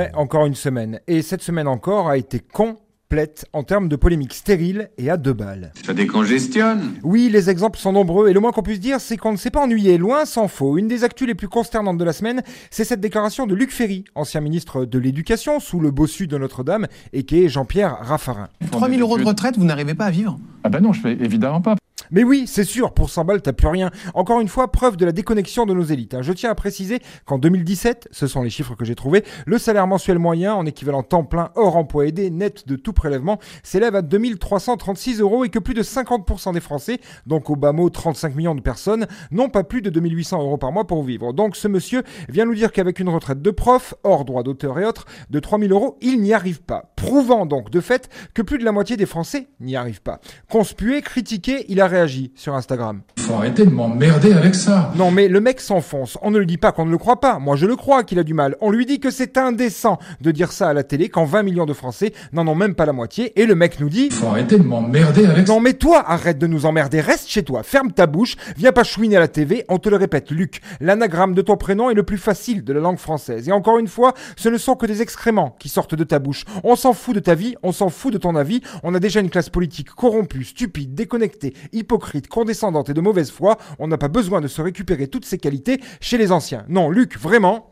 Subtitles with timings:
[0.00, 1.00] Ouais, encore une semaine.
[1.06, 5.32] Et cette semaine encore a été complète en termes de polémiques stériles et à deux
[5.32, 5.72] balles.
[5.84, 6.94] Ça décongestionne.
[7.02, 9.50] Oui, les exemples sont nombreux et le moins qu'on puisse dire, c'est qu'on ne s'est
[9.50, 10.78] pas ennuyé, loin s'en faut.
[10.78, 14.04] Une des actus les plus consternantes de la semaine, c'est cette déclaration de Luc Ferry,
[14.14, 18.48] ancien ministre de l'Éducation sous le bossu de Notre-Dame, et qui est Jean-Pierre Raffarin.
[18.70, 21.60] 3000 euros de retraite, vous n'arrivez pas à vivre Ah bah non, je fais évidemment
[21.60, 21.76] pas.
[22.10, 23.90] Mais oui, c'est sûr, pour 100 balles, t'as plus rien.
[24.14, 26.14] Encore une fois, preuve de la déconnexion de nos élites.
[26.14, 26.22] hein.
[26.22, 29.86] Je tiens à préciser qu'en 2017, ce sont les chiffres que j'ai trouvés, le salaire
[29.86, 34.02] mensuel moyen en équivalent temps plein hors emploi aidé, net de tout prélèvement, s'élève à
[34.02, 38.54] 2336 euros et que plus de 50% des Français, donc au bas mot 35 millions
[38.54, 41.32] de personnes, n'ont pas plus de 2800 euros par mois pour vivre.
[41.32, 44.84] Donc ce monsieur vient nous dire qu'avec une retraite de prof, hors droit d'auteur et
[44.84, 46.92] autres, de 3000 euros, il n'y arrive pas.
[46.96, 50.20] Prouvant donc de fait que plus de la moitié des Français n'y arrivent pas.
[50.50, 51.99] Conspué, critiqué, il a réagi
[52.34, 53.02] sur Instagram.
[53.18, 54.92] Faut arrêter de m'emmerder avec ça.
[54.96, 56.18] Non mais le mec s'enfonce.
[56.22, 57.38] On ne le dit pas qu'on ne le croit pas.
[57.38, 58.56] Moi je le crois qu'il a du mal.
[58.60, 61.66] On lui dit que c'est indécent de dire ça à la télé quand 20 millions
[61.66, 63.38] de Français n'en ont même pas la moitié.
[63.40, 64.10] Et le mec nous dit...
[64.10, 65.52] Faut arrêter de m'emmerder avec ça.
[65.52, 68.84] Non mais toi, arrête de nous emmerder, reste chez toi, ferme ta bouche, viens pas
[68.84, 72.02] chouiner à la TV, on te le répète, Luc, l'anagramme de ton prénom est le
[72.02, 73.48] plus facile de la langue française.
[73.48, 76.44] Et encore une fois, ce ne sont que des excréments qui sortent de ta bouche.
[76.64, 79.20] On s'en fout de ta vie, on s'en fout de ton avis, on a déjà
[79.20, 84.08] une classe politique corrompue, stupide, déconnectée, hypocrite, condescendante et de mauvaise foi, on n'a pas
[84.08, 86.64] besoin de se récupérer toutes ces qualités chez les anciens.
[86.68, 87.70] Non, Luc, vraiment...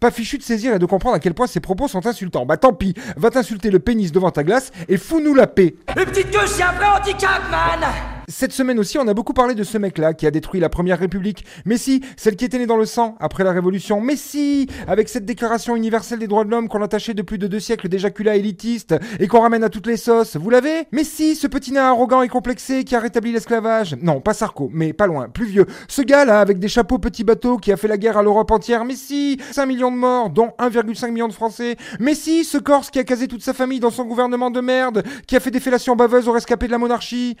[0.00, 2.46] Pas fichu de saisir et de comprendre à quel point ses propos sont insultants.
[2.46, 5.74] Bah tant pis, va t'insulter le pénis devant ta glace et fous-nous la paix.
[5.94, 9.56] Le petit queue, c'est un vrai handicap, man Cette semaine aussi, on a beaucoup parlé
[9.56, 11.44] de ce mec-là qui a détruit la première République.
[11.64, 14.00] Mais si, celle qui était née dans le sang après la Révolution.
[14.00, 17.38] Mais si, avec cette déclaration universelle des droits de l'homme qu'on a tachée de plus
[17.38, 20.36] de deux siècles d'éjaculat élitiste et qu'on ramène à toutes les sauces.
[20.36, 20.86] Vous l'avez?
[20.92, 23.96] Mais si, ce petit nain arrogant et complexé qui a rétabli l'esclavage.
[24.00, 25.66] Non, pas Sarko, mais pas loin, plus vieux.
[25.88, 28.84] Ce gars-là, avec des chapeaux petits bateaux qui a fait la guerre à l'Europe entière.
[28.84, 31.76] Mais si, 5 millions de morts, dont 1,5 million de Français.
[31.98, 35.02] Mais si, ce Corse qui a casé toute sa famille dans son gouvernement de merde,
[35.26, 37.36] qui a fait des fellations baveuses aux rescapés de la monarchie.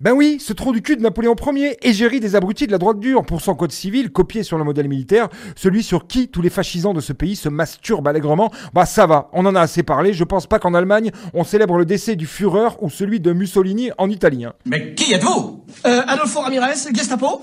[0.00, 2.98] Ben oui, ce trou du cul de Napoléon Ier, égérie des abrutis de la droite
[2.98, 6.50] dure pour son code civil, copié sur le modèle militaire, celui sur qui tous les
[6.50, 8.50] fascisants de ce pays se masturbent allègrement.
[8.72, 11.78] Bah ça va, on en a assez parlé, je pense pas qu'en Allemagne, on célèbre
[11.78, 14.54] le décès du Führer ou celui de Mussolini en italien.
[14.66, 15.63] Mais qui êtes-vous?
[15.86, 17.40] Euh, Adolfo Ramirez, Gestapo.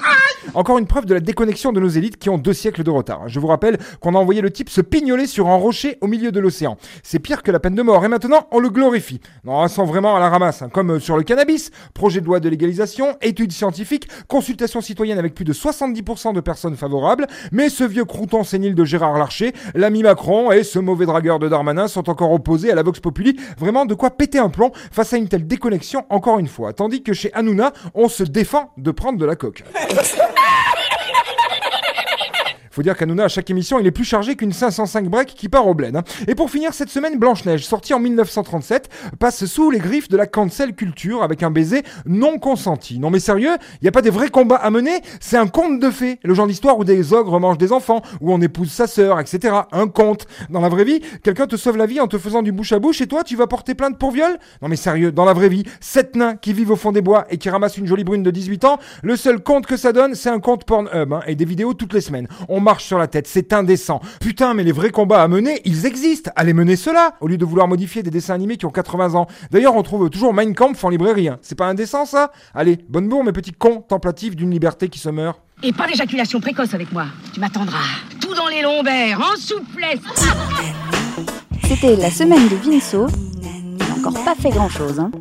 [0.53, 3.27] Encore une preuve de la déconnexion de nos élites qui ont deux siècles de retard.
[3.27, 6.31] Je vous rappelle qu'on a envoyé le type se pignoler sur un rocher au milieu
[6.31, 6.77] de l'océan.
[7.03, 8.03] C'est pire que la peine de mort.
[8.05, 9.21] Et maintenant on le glorifie.
[9.43, 12.49] Non, sans vraiment à la ramasse, hein, comme sur le cannabis, projet de loi de
[12.49, 18.05] légalisation, études scientifiques, consultation citoyenne avec plus de 70% de personnes favorables, mais ce vieux
[18.05, 22.31] crouton sénile de Gérard Larcher, l'ami Macron et ce mauvais dragueur de Darmanin sont encore
[22.31, 25.47] opposés à la Vox Populi, vraiment de quoi péter un plomb face à une telle
[25.47, 29.35] déconnexion encore une fois, tandis que chez Hanouna, on se défend de prendre de la
[29.35, 29.63] coque.
[32.71, 35.67] Faut dire qu'Hanouna, à chaque émission, il est plus chargé qu'une 505 break qui part
[35.67, 35.95] au bled.
[35.95, 36.03] hein.
[36.27, 38.89] Et pour finir, cette semaine, Blanche-Neige, sortie en 1937,
[39.19, 42.97] passe sous les griffes de la cancel culture avec un baiser non consenti.
[42.97, 43.51] Non mais sérieux,
[43.81, 45.01] il y a pas des vrais combats à mener?
[45.19, 46.19] C'est un conte de fées.
[46.23, 49.53] Le genre d'histoire où des ogres mangent des enfants, où on épouse sa sœur, etc.
[49.71, 50.25] Un conte.
[50.49, 52.79] Dans la vraie vie, quelqu'un te sauve la vie en te faisant du bouche à
[52.79, 54.37] bouche et toi, tu vas porter plainte pour viol?
[54.61, 57.25] Non mais sérieux, dans la vraie vie, sept nains qui vivent au fond des bois
[57.29, 60.15] et qui ramassent une jolie brune de 18 ans, le seul compte que ça donne,
[60.15, 62.27] c'est un compte Pornhub hein, et des vidéos toutes les semaines.
[62.61, 63.99] Marche sur la tête, c'est indécent.
[64.19, 66.31] Putain, mais les vrais combats à mener, ils existent.
[66.35, 69.27] Allez mener cela au lieu de vouloir modifier des dessins animés qui ont 80 ans.
[69.51, 71.29] D'ailleurs, on trouve toujours Mein Kampf en librairie.
[71.29, 71.39] hein.
[71.41, 72.31] C'est pas indécent ça?
[72.53, 75.39] Allez, bonne bourre mes petits contemplatifs d'une liberté qui se meurt.
[75.63, 77.05] Et pas d'éjaculation précoce avec moi.
[77.33, 77.77] Tu m'attendras.
[78.19, 79.99] Tout dans les lombaires, en souplesse.
[81.67, 83.07] C'était la semaine de Vinceau.
[83.43, 84.99] Il n'a encore pas fait grand chose.
[84.99, 85.11] Hein.